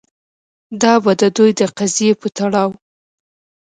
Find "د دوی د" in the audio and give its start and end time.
1.21-1.61